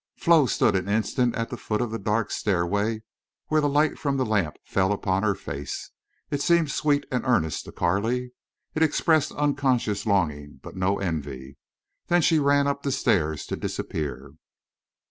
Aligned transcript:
Flo 0.17 0.47
stood 0.47 0.75
an 0.75 0.89
instant 0.89 1.35
at 1.35 1.51
the 1.51 1.57
foot 1.57 1.79
of 1.79 1.91
the 1.91 1.99
dark 1.99 2.31
stairway 2.31 3.03
where 3.49 3.61
the 3.61 3.69
light 3.69 3.99
from 3.99 4.17
the 4.17 4.25
lamp 4.25 4.55
fell 4.65 4.91
upon 4.91 5.21
her 5.21 5.35
face. 5.35 5.91
It 6.31 6.41
seemed 6.41 6.71
sweet 6.71 7.05
and 7.11 7.23
earnest 7.23 7.65
to 7.65 7.71
Carley. 7.71 8.31
It 8.73 8.81
expressed 8.81 9.31
unconscious 9.33 10.07
longing, 10.07 10.59
but 10.63 10.75
no 10.75 10.97
envy. 10.97 11.57
Then 12.07 12.23
she 12.23 12.39
ran 12.39 12.65
up 12.65 12.81
the 12.81 12.91
stairs 12.91 13.45
to 13.45 13.55
disappear. 13.55 14.33